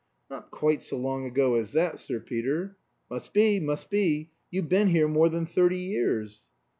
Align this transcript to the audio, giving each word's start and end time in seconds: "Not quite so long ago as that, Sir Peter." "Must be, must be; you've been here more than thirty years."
"Not 0.31 0.49
quite 0.49 0.81
so 0.81 0.97
long 0.97 1.27
ago 1.27 1.53
as 1.53 1.73
that, 1.73 1.99
Sir 1.99 2.19
Peter." 2.19 2.75
"Must 3.11 3.31
be, 3.33 3.59
must 3.59 3.91
be; 3.91 4.31
you've 4.49 4.67
been 4.67 4.87
here 4.87 5.07
more 5.07 5.29
than 5.29 5.45
thirty 5.45 5.77
years." 5.77 6.41